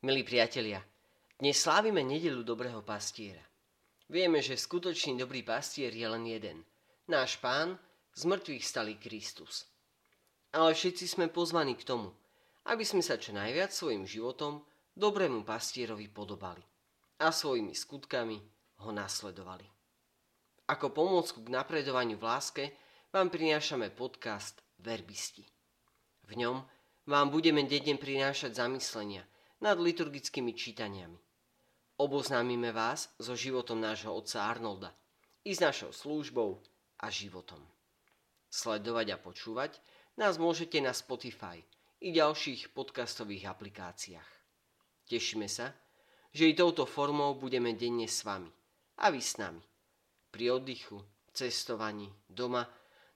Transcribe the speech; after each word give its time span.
Milí 0.00 0.24
priatelia, 0.24 0.80
dnes 1.36 1.60
slávime 1.60 2.00
nedelu 2.00 2.40
dobrého 2.40 2.80
pastiera. 2.80 3.44
Vieme, 4.08 4.40
že 4.40 4.56
skutočný 4.56 5.20
dobrý 5.20 5.44
pastier 5.44 5.92
je 5.92 6.08
len 6.08 6.24
jeden. 6.24 6.64
Náš 7.04 7.36
pán, 7.36 7.76
z 8.16 8.24
mŕtvych 8.24 8.64
stalý 8.64 8.96
Kristus. 8.96 9.68
Ale 10.56 10.72
všetci 10.72 11.04
sme 11.04 11.28
pozvaní 11.28 11.76
k 11.76 11.84
tomu, 11.84 12.16
aby 12.72 12.80
sme 12.80 13.04
sa 13.04 13.20
čo 13.20 13.36
najviac 13.36 13.76
svojim 13.76 14.08
životom 14.08 14.64
dobrému 14.96 15.44
pastierovi 15.44 16.08
podobali 16.08 16.64
a 17.20 17.28
svojimi 17.28 17.76
skutkami 17.76 18.40
ho 18.80 18.90
nasledovali. 18.96 19.68
Ako 20.64 20.96
pomôcku 20.96 21.44
k 21.44 21.52
napredovaniu 21.52 22.16
v 22.16 22.24
láske 22.24 22.64
vám 23.12 23.28
prinášame 23.28 23.92
podcast 23.92 24.64
Verbisti. 24.80 25.44
V 26.24 26.40
ňom 26.40 26.56
vám 27.04 27.28
budeme 27.28 27.68
denne 27.68 28.00
prinášať 28.00 28.64
zamyslenia– 28.64 29.28
nad 29.60 29.76
liturgickými 29.76 30.56
čítaniami. 30.56 31.20
Oboznámime 32.00 32.72
vás 32.72 33.12
so 33.20 33.36
životom 33.36 33.76
nášho 33.76 34.08
otca 34.08 34.48
Arnolda 34.48 34.88
i 35.44 35.52
s 35.52 35.60
našou 35.60 35.92
službou 35.92 36.56
a 37.04 37.12
životom. 37.12 37.60
Sledovať 38.48 39.06
a 39.14 39.16
počúvať 39.20 39.76
nás 40.16 40.40
môžete 40.40 40.80
na 40.80 40.96
Spotify 40.96 41.60
i 42.00 42.08
ďalších 42.08 42.72
podcastových 42.72 43.52
aplikáciách. 43.52 44.30
Tešíme 45.04 45.44
sa, 45.44 45.76
že 46.32 46.48
i 46.48 46.56
touto 46.56 46.88
formou 46.88 47.36
budeme 47.36 47.76
denne 47.76 48.08
s 48.08 48.24
vami 48.24 48.48
a 49.04 49.12
vy 49.12 49.20
s 49.20 49.36
nami. 49.36 49.60
Pri 50.32 50.56
oddychu, 50.56 50.96
cestovaní, 51.36 52.08
doma, 52.24 52.64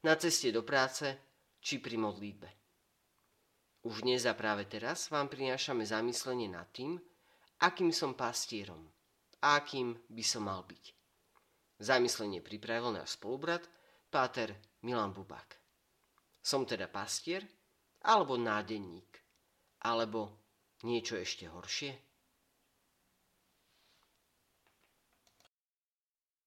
na 0.04 0.14
ceste 0.20 0.52
do 0.52 0.60
práce 0.60 1.08
či 1.64 1.80
pri 1.80 1.96
modlitbe. 1.96 2.63
Už 3.84 4.00
dnes 4.00 4.24
a 4.24 4.32
práve 4.32 4.64
teraz 4.64 5.12
vám 5.12 5.28
prinášame 5.28 5.84
zamyslenie 5.84 6.48
nad 6.48 6.64
tým, 6.72 6.96
akým 7.60 7.92
som 7.92 8.16
pastierom 8.16 8.80
a 9.44 9.60
akým 9.60 9.92
by 10.08 10.24
som 10.24 10.48
mal 10.48 10.64
byť. 10.64 10.84
Zamyslenie 11.84 12.40
pripravil 12.40 12.96
náš 12.96 13.20
spolubrat, 13.20 13.60
páter 14.08 14.56
Milan 14.88 15.12
Bubák. 15.12 15.60
Som 16.40 16.64
teda 16.64 16.88
pastier, 16.88 17.44
alebo 18.08 18.40
nádenník, 18.40 19.20
alebo 19.84 20.32
niečo 20.80 21.20
ešte 21.20 21.44
horšie? 21.44 21.92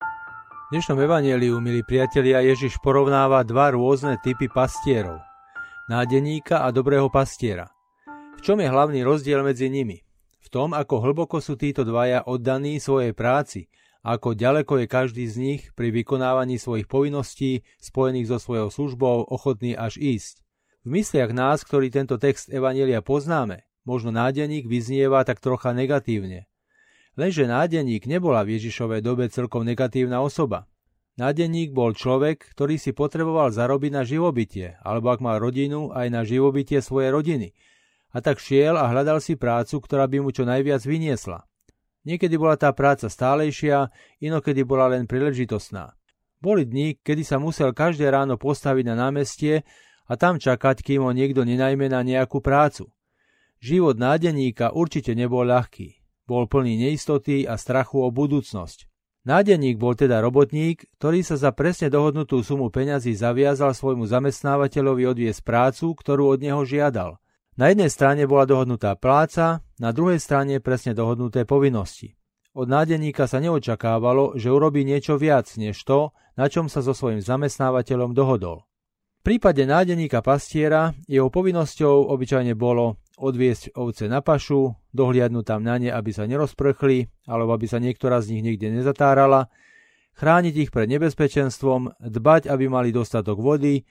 V 0.01 0.69
dnešnom 0.73 0.97
evaneliu, 1.05 1.61
milí 1.61 1.85
priatelia, 1.85 2.41
Ježiš 2.41 2.81
porovnáva 2.81 3.45
dva 3.45 3.77
rôzne 3.77 4.17
typy 4.25 4.49
pastierov– 4.49 5.22
nádeníka 5.88 6.63
a 6.63 6.71
dobrého 6.71 7.07
pastiera. 7.09 7.71
V 8.38 8.45
čom 8.45 8.61
je 8.61 8.69
hlavný 8.69 9.02
rozdiel 9.02 9.43
medzi 9.43 9.71
nimi? 9.71 10.03
V 10.44 10.47
tom, 10.47 10.71
ako 10.71 11.03
hlboko 11.03 11.44
sú 11.44 11.59
títo 11.59 11.83
dvaja 11.83 12.23
oddaní 12.27 12.79
svojej 12.79 13.11
práci 13.11 13.67
ako 14.07 14.39
ďaleko 14.39 14.79
je 14.79 14.85
každý 14.88 15.25
z 15.27 15.35
nich 15.35 15.61
pri 15.75 15.91
vykonávaní 15.91 16.55
svojich 16.55 16.88
povinností 16.88 17.67
spojených 17.75 18.31
so 18.31 18.38
svojou 18.39 18.71
službou 18.71 19.27
ochotný 19.27 19.75
až 19.75 19.99
ísť. 19.99 20.47
V 20.88 20.95
mysliach 20.95 21.35
nás, 21.35 21.67
ktorí 21.67 21.91
tento 21.91 22.16
text 22.16 22.47
Evanielia 22.47 23.03
poznáme, 23.03 23.67
možno 23.83 24.16
nádeník 24.16 24.63
vyznieva 24.63 25.27
tak 25.27 25.44
trocha 25.44 25.75
negatívne. 25.75 26.47
Lenže 27.19 27.51
nádeník 27.51 28.07
nebola 28.07 28.47
v 28.47 28.55
Ježišovej 28.55 29.03
dobe 29.03 29.27
celkom 29.27 29.67
negatívna 29.67 30.23
osoba. 30.23 30.72
Nádenník 31.17 31.73
bol 31.73 31.97
človek, 31.97 32.53
ktorý 32.53 32.77
si 32.77 32.93
potreboval 32.93 33.49
zarobiť 33.49 33.89
na 33.89 34.05
živobytie, 34.05 34.77
alebo 34.85 35.09
ak 35.09 35.17
mal 35.17 35.41
rodinu, 35.41 35.89
aj 35.89 36.07
na 36.13 36.21
živobytie 36.21 36.77
svojej 36.77 37.09
rodiny. 37.09 37.57
A 38.13 38.21
tak 38.21 38.37
šiel 38.37 38.77
a 38.77 38.85
hľadal 38.85 39.17
si 39.17 39.33
prácu, 39.33 39.81
ktorá 39.81 40.05
by 40.05 40.21
mu 40.21 40.29
čo 40.29 40.45
najviac 40.45 40.85
vyniesla. 40.85 41.49
Niekedy 42.05 42.38
bola 42.38 42.53
tá 42.53 42.69
práca 42.69 43.09
stálejšia, 43.09 43.89
inokedy 44.21 44.61
bola 44.61 44.93
len 44.93 45.09
príležitostná. 45.09 45.97
Boli 46.38 46.69
dni, 46.69 47.01
kedy 47.01 47.25
sa 47.25 47.41
musel 47.41 47.73
každé 47.73 48.13
ráno 48.13 48.38
postaviť 48.38 48.85
na 48.85 49.09
námestie 49.09 49.66
a 50.06 50.13
tam 50.22 50.38
čakať, 50.38 50.85
kým 50.85 51.01
ho 51.01 51.11
niekto 51.17 51.41
nenajme 51.41 51.89
na 51.89 52.06
nejakú 52.06 52.45
prácu. 52.45 52.94
Život 53.57 53.97
nádeníka 53.97 54.69
určite 54.69 55.17
nebol 55.17 55.50
ľahký. 55.50 55.97
Bol 56.29 56.45
plný 56.45 56.77
neistoty 56.77 57.50
a 57.50 57.57
strachu 57.57 58.06
o 58.06 58.13
budúcnosť. 58.13 58.85
Nádeník 59.27 59.75
bol 59.75 59.91
teda 59.91 60.23
robotník, 60.23 60.88
ktorý 61.03 61.19
sa 61.19 61.35
za 61.35 61.51
presne 61.51 61.91
dohodnutú 61.91 62.39
sumu 62.39 62.71
peňazí 62.71 63.11
zaviazal 63.11 63.75
svojmu 63.75 64.07
zamestnávateľovi 64.07 65.03
odviesť 65.03 65.43
prácu, 65.43 65.91
ktorú 65.99 66.31
od 66.31 66.39
neho 66.39 66.63
žiadal. 66.63 67.19
Na 67.59 67.67
jednej 67.67 67.91
strane 67.91 68.23
bola 68.23 68.47
dohodnutá 68.47 68.95
pláca, 68.95 69.67
na 69.83 69.91
druhej 69.91 70.23
strane 70.23 70.63
presne 70.63 70.95
dohodnuté 70.95 71.43
povinnosti. 71.43 72.15
Od 72.55 72.71
nádeníka 72.71 73.27
sa 73.27 73.43
neočakávalo, 73.43 74.39
že 74.39 74.47
urobí 74.47 74.88
niečo 74.88 75.19
viac 75.19 75.51
než 75.59 75.75
to, 75.83 76.15
na 76.39 76.47
čom 76.47 76.71
sa 76.71 76.79
so 76.79 76.95
svojím 76.95 77.19
zamestnávateľom 77.19 78.15
dohodol. 78.15 78.63
V 79.19 79.21
prípade 79.27 79.67
nádeníka 79.67 80.23
pastiera 80.23 80.95
jeho 81.03 81.27
povinnosťou 81.27 82.15
obyčajne 82.15 82.55
bolo 82.55 82.95
odviesť 83.17 83.73
ovce 83.73 84.05
na 84.05 84.22
pašu, 84.22 84.78
dohliadnúť 84.94 85.45
tam 85.45 85.66
na 85.66 85.81
ne, 85.81 85.89
aby 85.89 86.13
sa 86.13 86.29
nerozprchli, 86.29 87.09
alebo 87.25 87.57
aby 87.57 87.66
sa 87.66 87.81
niektorá 87.81 88.22
z 88.22 88.38
nich 88.38 88.45
niekde 88.45 88.69
nezatárala, 88.69 89.50
chrániť 90.17 90.53
ich 90.55 90.69
pred 90.69 90.88
nebezpečenstvom, 90.88 91.97
dbať, 91.97 92.50
aby 92.50 92.69
mali 92.69 92.94
dostatok 92.94 93.41
vody 93.41 93.85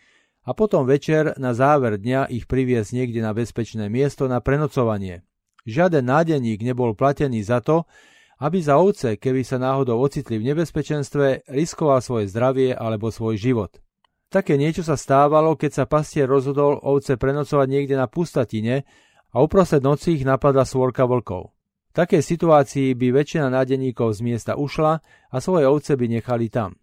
a 0.47 0.55
potom 0.55 0.87
večer 0.87 1.35
na 1.43 1.55
záver 1.55 1.99
dňa 1.99 2.31
ich 2.31 2.47
priviesť 2.47 2.91
niekde 2.95 3.21
na 3.23 3.35
bezpečné 3.35 3.91
miesto 3.91 4.31
na 4.31 4.39
prenocovanie. 4.39 5.27
Žiaden 5.67 6.07
nádeník 6.07 6.63
nebol 6.63 6.95
platený 6.95 7.43
za 7.43 7.59
to, 7.59 7.91
aby 8.39 8.63
za 8.63 8.79
ovce, 8.79 9.19
keby 9.19 9.43
sa 9.43 9.59
náhodou 9.59 9.99
ocitli 9.99 10.39
v 10.39 10.55
nebezpečenstve, 10.55 11.51
riskoval 11.51 11.99
svoje 11.99 12.31
zdravie 12.31 12.77
alebo 12.77 13.11
svoj 13.11 13.35
život. 13.35 13.83
Také 14.31 14.59
niečo 14.59 14.83
sa 14.83 14.99
stávalo, 14.99 15.55
keď 15.55 15.83
sa 15.83 15.85
pastier 15.87 16.27
rozhodol 16.27 16.79
ovce 16.83 17.15
prenocovať 17.17 17.67
niekde 17.71 17.95
na 17.97 18.11
pustatine, 18.11 18.85
a 19.33 19.43
uprostred 19.43 19.83
noci 19.83 20.21
ich 20.21 20.25
napadla 20.25 20.63
svorka 20.63 21.05
vlkov. 21.09 21.51
V 21.91 21.93
takej 21.93 22.23
situácii 22.23 22.93
by 22.93 23.09
väčšina 23.09 23.49
nádeníkov 23.49 24.17
z 24.17 24.21
miesta 24.21 24.53
ušla 24.55 25.01
a 25.33 25.37
svoje 25.41 25.65
ovce 25.65 25.97
by 25.97 26.07
nechali 26.07 26.53
tam. 26.53 26.77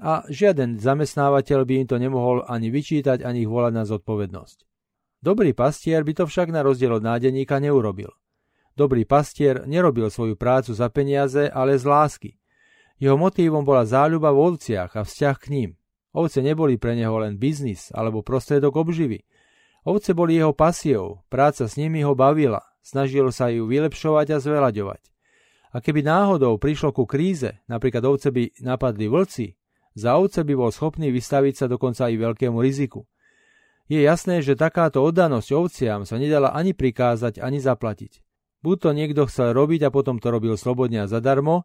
A 0.00 0.24
žiaden 0.28 0.76
zamestnávateľ 0.80 1.60
by 1.64 1.74
im 1.84 1.86
to 1.88 1.96
nemohol 1.96 2.44
ani 2.44 2.68
vyčítať, 2.72 3.24
ani 3.24 3.44
ich 3.44 3.50
volať 3.52 3.72
na 3.72 3.84
zodpovednosť. 3.84 4.58
Dobrý 5.20 5.56
pastier 5.56 6.04
by 6.04 6.12
to 6.12 6.24
však 6.28 6.52
na 6.52 6.60
rozdiel 6.60 7.00
od 7.00 7.04
nádeníka 7.04 7.56
neurobil. 7.60 8.12
Dobrý 8.76 9.08
pastier 9.08 9.64
nerobil 9.64 10.12
svoju 10.12 10.36
prácu 10.36 10.76
za 10.76 10.92
peniaze, 10.92 11.48
ale 11.48 11.80
z 11.80 11.84
lásky. 11.88 12.30
Jeho 13.00 13.16
motívom 13.16 13.64
bola 13.64 13.88
záľuba 13.88 14.32
v 14.32 14.52
ovciach 14.52 14.96
a 14.96 15.04
vzťah 15.04 15.36
k 15.40 15.46
ním. 15.52 15.70
Ovce 16.16 16.40
neboli 16.40 16.80
pre 16.80 16.96
neho 16.96 17.16
len 17.20 17.36
biznis 17.36 17.92
alebo 17.92 18.24
prostriedok 18.24 18.72
obživy– 18.76 19.20
Ovce 19.86 20.18
boli 20.18 20.34
jeho 20.34 20.50
pasiou, 20.50 21.22
práca 21.30 21.70
s 21.70 21.78
nimi 21.78 22.02
ho 22.02 22.18
bavila, 22.18 22.58
snažil 22.82 23.30
sa 23.30 23.54
ju 23.54 23.70
vylepšovať 23.70 24.34
a 24.34 24.38
zvelaďovať. 24.42 25.02
A 25.70 25.78
keby 25.78 26.02
náhodou 26.02 26.58
prišlo 26.58 26.90
ku 26.90 27.06
kríze, 27.06 27.62
napríklad 27.70 28.02
ovce 28.02 28.34
by 28.34 28.50
napadli 28.66 29.06
vlci, 29.06 29.54
za 29.94 30.18
ovce 30.18 30.42
by 30.42 30.58
bol 30.58 30.74
schopný 30.74 31.14
vystaviť 31.14 31.54
sa 31.54 31.66
dokonca 31.70 32.10
aj 32.10 32.18
veľkému 32.18 32.58
riziku. 32.58 33.06
Je 33.86 34.02
jasné, 34.02 34.42
že 34.42 34.58
takáto 34.58 35.06
oddanosť 35.06 35.48
ovciam 35.54 36.02
sa 36.02 36.18
nedala 36.18 36.50
ani 36.50 36.74
prikázať, 36.74 37.38
ani 37.38 37.62
zaplatiť. 37.62 38.26
Buď 38.66 38.76
to 38.82 38.90
niekto 38.90 39.22
chcel 39.30 39.54
robiť 39.54 39.86
a 39.86 39.94
potom 39.94 40.18
to 40.18 40.34
robil 40.34 40.58
slobodne 40.58 41.06
a 41.06 41.10
zadarmo, 41.10 41.62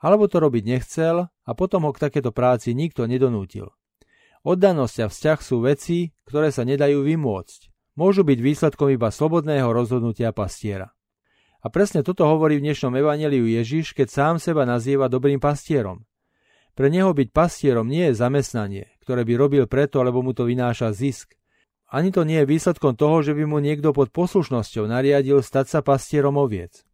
alebo 0.00 0.24
to 0.24 0.40
robiť 0.40 0.64
nechcel 0.64 1.28
a 1.28 1.50
potom 1.52 1.84
ho 1.84 1.92
k 1.92 2.00
takéto 2.08 2.32
práci 2.32 2.72
nikto 2.72 3.04
nedonútil. 3.04 3.68
Oddanosť 4.46 4.96
a 5.02 5.06
vzťah 5.10 5.38
sú 5.42 5.66
veci, 5.66 6.14
ktoré 6.22 6.54
sa 6.54 6.62
nedajú 6.62 7.02
vymôcť. 7.02 7.74
Môžu 7.98 8.22
byť 8.22 8.38
výsledkom 8.38 8.94
iba 8.94 9.10
slobodného 9.10 9.66
rozhodnutia 9.74 10.30
pastiera. 10.30 10.94
A 11.58 11.66
presne 11.74 12.06
toto 12.06 12.22
hovorí 12.22 12.62
v 12.62 12.70
dnešnom 12.70 12.94
evaneliu 12.94 13.42
Ježiš, 13.42 13.90
keď 13.90 14.06
sám 14.06 14.34
seba 14.38 14.62
nazýva 14.62 15.10
dobrým 15.10 15.42
pastierom. 15.42 16.06
Pre 16.78 16.86
neho 16.86 17.10
byť 17.10 17.34
pastierom 17.34 17.90
nie 17.90 18.14
je 18.14 18.14
zamestnanie, 18.14 18.86
ktoré 19.02 19.26
by 19.26 19.34
robil 19.34 19.64
preto, 19.66 20.06
lebo 20.06 20.22
mu 20.22 20.30
to 20.30 20.46
vynáša 20.46 20.94
zisk. 20.94 21.34
Ani 21.90 22.14
to 22.14 22.22
nie 22.22 22.38
je 22.38 22.46
výsledkom 22.46 22.94
toho, 22.94 23.26
že 23.26 23.34
by 23.34 23.42
mu 23.42 23.58
niekto 23.58 23.90
pod 23.90 24.14
poslušnosťou 24.14 24.86
nariadil 24.86 25.42
stať 25.42 25.66
sa 25.66 25.80
pastierom 25.82 26.38
oviec. 26.38 26.86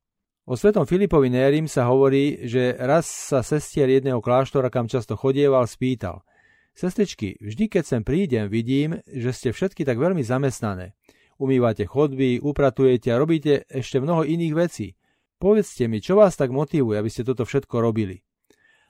O 0.49 0.56
svetom 0.56 0.88
Filipovi 0.88 1.29
Nérim 1.29 1.69
sa 1.69 1.85
hovorí, 1.93 2.49
že 2.49 2.73
raz 2.81 3.05
sa 3.05 3.44
sestier 3.44 3.93
jedného 3.93 4.25
kláštora, 4.25 4.73
kam 4.73 4.88
často 4.88 5.12
chodieval, 5.20 5.69
spýtal– 5.69 6.25
Sestričky, 6.75 7.38
vždy 7.38 7.71
keď 7.71 7.85
sem 7.87 8.03
prídem, 8.03 8.50
vidím, 8.50 8.99
že 9.06 9.31
ste 9.31 9.49
všetky 9.55 9.87
tak 9.87 9.94
veľmi 9.94 10.26
zamestnané. 10.26 10.99
Umývate 11.38 11.87
chodby, 11.87 12.43
upratujete 12.43 13.15
a 13.15 13.19
robíte 13.23 13.62
ešte 13.71 14.03
mnoho 14.03 14.26
iných 14.26 14.55
vecí. 14.59 14.99
Povedzte 15.38 15.87
mi, 15.87 16.03
čo 16.03 16.19
vás 16.19 16.35
tak 16.35 16.50
motivuje, 16.50 16.99
aby 16.99 17.11
ste 17.11 17.23
toto 17.23 17.47
všetko 17.47 17.79
robili? 17.79 18.26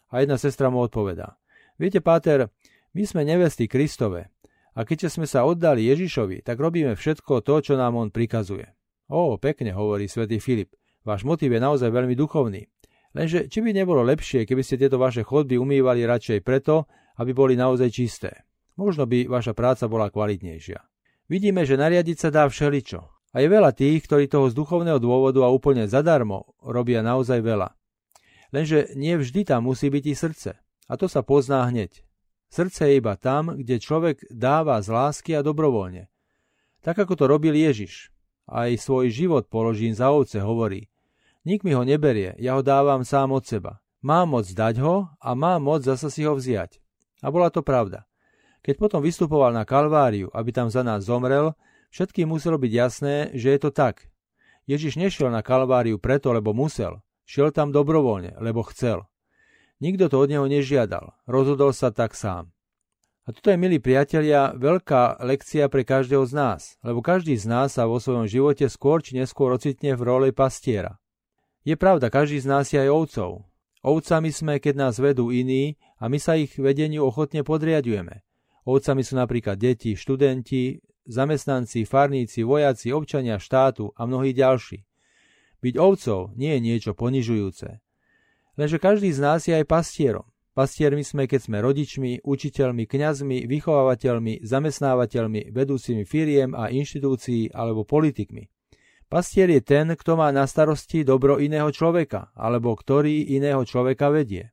A 0.09 0.25
jedna 0.25 0.41
sestra 0.41 0.73
mu 0.73 0.81
odpovedá. 0.81 1.37
Viete, 1.77 2.01
Páter, 2.01 2.49
my 2.97 3.05
sme 3.05 3.21
nevesty 3.21 3.69
Kristove 3.69 4.33
a 4.73 4.81
keďže 4.89 5.21
sme 5.21 5.29
sa 5.29 5.45
oddali 5.45 5.85
Ježišovi, 5.85 6.41
tak 6.41 6.57
robíme 6.57 6.97
všetko 6.97 7.45
to, 7.45 7.55
čo 7.61 7.75
nám 7.77 8.01
on 8.01 8.09
prikazuje. 8.09 8.65
Ó, 9.13 9.37
pekne, 9.37 9.77
hovorí 9.77 10.09
svätý 10.09 10.41
Filip. 10.41 10.73
Váš 11.05 11.29
motív 11.29 11.53
je 11.53 11.61
naozaj 11.61 11.93
veľmi 11.93 12.17
duchovný. 12.17 12.65
Lenže 13.13 13.53
či 13.53 13.61
by 13.61 13.77
nebolo 13.77 14.01
lepšie, 14.01 14.49
keby 14.49 14.65
ste 14.65 14.81
tieto 14.81 14.97
vaše 14.97 15.21
chodby 15.21 15.61
umývali 15.61 16.09
radšej 16.09 16.41
preto, 16.41 16.89
aby 17.19 17.31
boli 17.35 17.55
naozaj 17.55 17.91
čisté. 17.91 18.47
Možno 18.75 19.07
by 19.07 19.31
vaša 19.31 19.55
práca 19.55 19.87
bola 19.87 20.11
kvalitnejšia. 20.11 20.83
Vidíme, 21.31 21.63
že 21.65 21.79
nariadiť 21.79 22.17
sa 22.19 22.29
dá 22.35 22.45
všeličo. 22.51 23.01
A 23.35 23.43
je 23.43 23.49
veľa 23.51 23.75
tých, 23.75 24.07
ktorí 24.07 24.31
toho 24.31 24.47
z 24.47 24.55
duchovného 24.55 25.03
dôvodu 25.03 25.43
a 25.43 25.51
úplne 25.51 25.91
zadarmo 25.91 26.55
robia 26.63 27.03
naozaj 27.03 27.43
veľa. 27.43 27.75
Lenže 28.55 28.95
nie 28.95 29.19
vždy 29.19 29.43
tam 29.51 29.67
musí 29.67 29.91
byť 29.91 30.05
i 30.07 30.15
srdce. 30.15 30.51
A 30.87 30.93
to 30.95 31.11
sa 31.11 31.27
pozná 31.27 31.67
hneď. 31.67 32.07
Srdce 32.47 32.87
je 32.87 33.03
iba 33.03 33.19
tam, 33.19 33.59
kde 33.59 33.83
človek 33.83 34.31
dáva 34.31 34.79
z 34.79 34.95
lásky 34.95 35.35
a 35.35 35.43
dobrovoľne. 35.43 36.07
Tak 36.87 37.03
ako 37.03 37.19
to 37.19 37.25
robil 37.27 37.57
Ježiš. 37.57 38.15
Aj 38.47 38.71
svoj 38.77 39.11
život 39.11 39.51
položím 39.51 39.97
za 39.97 40.13
ovce, 40.13 40.39
hovorí. 40.39 40.93
Nik 41.43 41.65
mi 41.65 41.75
ho 41.75 41.83
neberie, 41.83 42.37
ja 42.39 42.55
ho 42.55 42.63
dávam 42.63 43.03
sám 43.03 43.35
od 43.35 43.43
seba. 43.43 43.83
Mám 44.05 44.37
moc 44.37 44.47
dať 44.47 44.85
ho 44.85 45.09
a 45.17 45.31
mám 45.33 45.65
moc 45.65 45.83
zasa 45.83 46.13
si 46.13 46.23
ho 46.29 46.37
vziať. 46.37 46.84
A 47.25 47.33
bola 47.33 47.49
to 47.49 47.65
pravda. 47.65 48.05
Keď 48.61 48.77
potom 48.77 49.01
vystupoval 49.01 49.57
na 49.57 49.65
Kalváriu, 49.65 50.29
aby 50.37 50.53
tam 50.53 50.69
za 50.69 50.85
nás 50.85 51.09
zomrel, 51.09 51.57
všetkým 51.89 52.29
muselo 52.29 52.61
byť 52.61 52.73
jasné, 52.73 53.17
že 53.33 53.57
je 53.57 53.59
to 53.61 53.73
tak. 53.73 54.13
Ježiš 54.69 55.01
nešiel 55.01 55.33
na 55.33 55.41
Kalváriu 55.41 55.97
preto, 55.97 56.33
lebo 56.37 56.53
musel. 56.53 57.01
Šiel 57.25 57.53
tam 57.57 57.73
dobrovoľne, 57.73 58.37
lebo 58.41 58.61
chcel. 58.69 59.09
Nikto 59.81 60.13
to 60.13 60.17
od 60.21 60.29
neho 60.29 60.45
nežiadal. 60.45 61.17
Rozhodol 61.25 61.73
sa 61.73 61.89
tak 61.93 62.13
sám. 62.13 62.53
A 63.25 63.33
toto 63.33 63.49
je, 63.49 63.57
milí 63.57 63.81
priatelia, 63.81 64.53
veľká 64.53 65.25
lekcia 65.25 65.73
pre 65.73 65.81
každého 65.81 66.29
z 66.29 66.33
nás, 66.37 66.61
lebo 66.85 67.01
každý 67.01 67.33
z 67.41 67.49
nás 67.49 67.73
sa 67.73 67.89
vo 67.89 67.97
svojom 67.97 68.29
živote 68.29 68.69
skôr 68.69 69.01
či 69.01 69.17
neskôr 69.17 69.49
ocitne 69.49 69.97
v 69.97 70.05
roli 70.05 70.29
pastiera. 70.29 71.01
Je 71.65 71.73
pravda, 71.73 72.13
každý 72.13 72.45
z 72.45 72.47
nás 72.53 72.69
je 72.69 72.85
aj 72.85 72.93
ovcov. 72.93 73.49
Ovcami 73.85 74.33
sme, 74.33 74.65
keď 74.65 74.75
nás 74.81 74.97
vedú 74.97 75.29
iní 75.29 75.77
a 76.01 76.09
my 76.09 76.17
sa 76.17 76.41
ich 76.41 76.57
vedeniu 76.57 77.05
ochotne 77.05 77.45
podriadujeme. 77.45 78.25
Ovcami 78.65 79.05
sú 79.05 79.21
napríklad 79.21 79.61
deti, 79.61 79.93
študenti, 79.93 80.81
zamestnanci, 81.05 81.85
farníci, 81.85 82.49
vojaci, 82.49 82.97
občania 82.97 83.37
štátu 83.37 83.93
a 83.93 84.09
mnohí 84.09 84.33
ďalší. 84.33 84.89
Byť 85.61 85.75
ovcov 85.77 86.33
nie 86.33 86.57
je 86.57 86.61
niečo 86.65 86.93
ponižujúce. 86.97 87.85
Lenže 88.57 88.81
každý 88.81 89.13
z 89.13 89.21
nás 89.21 89.45
je 89.45 89.53
aj 89.53 89.69
pastierom. 89.69 90.25
Pastiermi 90.57 91.05
sme, 91.05 91.29
keď 91.29 91.51
sme 91.51 91.59
rodičmi, 91.61 92.25
učiteľmi, 92.25 92.89
kňazmi, 92.89 93.45
vychovávateľmi, 93.45 94.47
zamestnávateľmi, 94.47 95.51
vedúcimi 95.51 96.07
firiem 96.09 96.57
a 96.57 96.71
inštitúcií 96.71 97.51
alebo 97.53 97.85
politikmi. 97.85 98.49
Pastier 99.09 99.51
je 99.53 99.63
ten, 99.63 99.87
kto 99.95 100.17
má 100.19 100.33
na 100.35 100.49
starosti 100.49 101.07
dobro 101.07 101.39
iného 101.39 101.71
človeka, 101.71 102.35
alebo 102.35 102.75
ktorý 102.75 103.37
iného 103.37 103.63
človeka 103.63 104.11
vedie. 104.11 104.51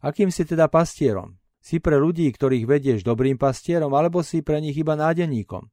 Akým 0.00 0.32
si 0.32 0.48
teda 0.48 0.66
pastierom? 0.72 1.36
Si 1.60 1.76
pre 1.76 2.00
ľudí, 2.00 2.24
ktorých 2.32 2.64
vedieš 2.64 3.00
dobrým 3.04 3.36
pastierom, 3.36 3.92
alebo 3.92 4.24
si 4.24 4.40
pre 4.40 4.64
nich 4.64 4.74
iba 4.80 4.96
nádeníkom? 4.96 5.68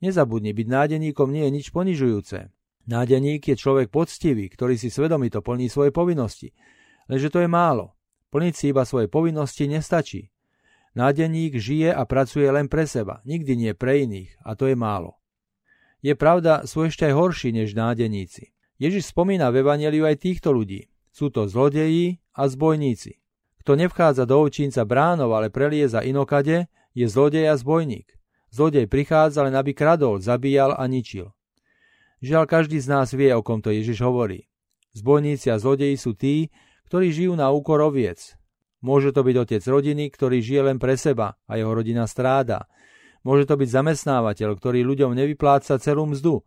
Nezabudni, 0.00 0.54
byť 0.54 0.66
nádeníkom 0.70 1.28
nie 1.28 1.44
je 1.44 1.52
nič 1.52 1.66
ponižujúce. 1.74 2.48
Nádeník 2.88 3.52
je 3.52 3.56
človek 3.58 3.92
poctivý, 3.92 4.48
ktorý 4.48 4.80
si 4.80 4.88
svedomito 4.88 5.44
plní 5.44 5.68
svoje 5.68 5.92
povinnosti. 5.92 6.56
Lenže 7.10 7.28
to 7.28 7.44
je 7.44 7.50
málo. 7.50 7.92
Plniť 8.32 8.54
si 8.56 8.64
iba 8.72 8.86
svoje 8.88 9.10
povinnosti 9.10 9.68
nestačí. 9.68 10.30
Nádeník 10.96 11.58
žije 11.58 11.92
a 11.92 12.02
pracuje 12.06 12.48
len 12.48 12.66
pre 12.66 12.86
seba, 12.88 13.22
nikdy 13.28 13.52
nie 13.54 13.72
pre 13.76 14.06
iných, 14.08 14.40
a 14.42 14.56
to 14.56 14.66
je 14.70 14.74
málo. 14.74 15.19
Je 16.00 16.16
pravda, 16.16 16.64
sú 16.64 16.88
ešte 16.88 17.04
aj 17.04 17.14
horší 17.16 17.52
než 17.52 17.76
nádeníci. 17.76 18.56
Ježiš 18.80 19.12
spomína 19.12 19.52
v 19.52 19.60
Evangeliu 19.60 20.08
aj 20.08 20.24
týchto 20.24 20.56
ľudí. 20.56 20.88
Sú 21.12 21.28
to 21.28 21.44
zlodeji 21.44 22.24
a 22.32 22.48
zbojníci. 22.48 23.20
Kto 23.60 23.76
nevchádza 23.76 24.24
do 24.24 24.40
ovčínca 24.40 24.88
bránov, 24.88 25.36
ale 25.36 25.52
prelieza 25.52 26.00
inokade, 26.00 26.72
je 26.96 27.04
zlodej 27.04 27.52
a 27.52 27.54
zbojník. 27.60 28.08
Zlodej 28.48 28.88
prichádza 28.88 29.44
len 29.44 29.52
aby 29.52 29.76
kradol, 29.76 30.18
zabíjal 30.18 30.72
a 30.74 30.88
ničil. 30.88 31.36
Žiaľ, 32.24 32.44
každý 32.48 32.80
z 32.80 32.88
nás 32.88 33.12
vie, 33.12 33.28
o 33.36 33.44
kom 33.44 33.60
to 33.60 33.68
Ježiš 33.68 34.00
hovorí. 34.00 34.48
Zbojníci 34.96 35.52
a 35.52 35.60
zlodeji 35.60 36.00
sú 36.00 36.16
tí, 36.16 36.48
ktorí 36.88 37.12
žijú 37.14 37.38
na 37.38 37.52
úkor 37.52 37.78
oviec. 37.84 38.34
Môže 38.80 39.12
to 39.12 39.20
byť 39.20 39.36
otec 39.36 39.62
rodiny, 39.62 40.08
ktorý 40.08 40.40
žije 40.40 40.62
len 40.72 40.78
pre 40.80 40.96
seba 40.96 41.36
a 41.44 41.60
jeho 41.60 41.70
rodina 41.70 42.08
stráda. 42.08 42.64
Môže 43.20 43.44
to 43.44 43.60
byť 43.60 43.68
zamestnávateľ, 43.68 44.56
ktorý 44.56 44.80
ľuďom 44.84 45.12
nevypláca 45.12 45.76
celú 45.76 46.08
mzdu. 46.08 46.40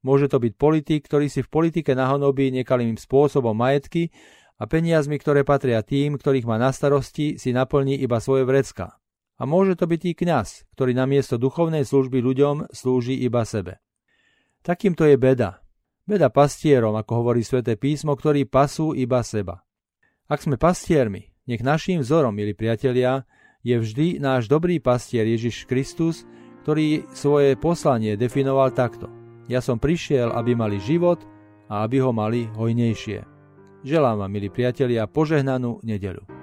Môže 0.00 0.32
to 0.32 0.40
byť 0.40 0.52
politik, 0.56 1.04
ktorý 1.04 1.28
si 1.28 1.44
v 1.44 1.52
politike 1.52 1.92
nahonobí 1.92 2.48
nekalým 2.54 2.96
spôsobom 2.96 3.52
majetky 3.52 4.14
a 4.56 4.64
peniazmi, 4.64 5.20
ktoré 5.20 5.44
patria 5.44 5.84
tým, 5.84 6.16
ktorých 6.16 6.48
má 6.48 6.56
na 6.56 6.72
starosti, 6.72 7.36
si 7.36 7.52
naplní 7.52 8.00
iba 8.00 8.16
svoje 8.22 8.48
vrecka. 8.48 8.96
A 9.36 9.44
môže 9.44 9.76
to 9.76 9.84
byť 9.84 10.00
i 10.08 10.12
kňaz, 10.16 10.48
ktorý 10.72 10.96
namiesto 10.96 11.36
duchovnej 11.36 11.84
služby 11.84 12.24
ľuďom 12.24 12.72
slúži 12.72 13.20
iba 13.20 13.44
sebe. 13.44 13.84
Takýmto 14.64 15.04
je 15.04 15.20
beda. 15.20 15.60
Beda 16.08 16.32
pastierom, 16.32 16.96
ako 16.96 17.12
hovorí 17.20 17.44
sväté 17.44 17.76
písmo, 17.76 18.16
ktorí 18.16 18.48
pasú 18.48 18.96
iba 18.96 19.20
seba. 19.20 19.66
Ak 20.30 20.40
sme 20.40 20.56
pastiermi, 20.56 21.34
nech 21.44 21.60
naším 21.60 22.00
vzorom, 22.00 22.32
milí 22.32 22.56
priatelia, 22.56 23.28
je 23.66 23.74
vždy 23.74 24.22
náš 24.22 24.46
dobrý 24.46 24.78
pastier 24.78 25.26
Ježiš 25.26 25.66
Kristus, 25.66 26.22
ktorý 26.62 27.02
svoje 27.10 27.58
poslanie 27.58 28.14
definoval 28.14 28.70
takto. 28.70 29.10
Ja 29.50 29.58
som 29.58 29.82
prišiel, 29.82 30.30
aby 30.30 30.54
mali 30.54 30.78
život 30.78 31.26
a 31.66 31.82
aby 31.82 31.98
ho 31.98 32.14
mali 32.14 32.46
hojnejšie. 32.54 33.26
Želám 33.82 34.22
vám, 34.22 34.30
milí 34.30 34.50
priatelia, 34.54 35.10
požehnanú 35.10 35.82
nedelu. 35.82 36.35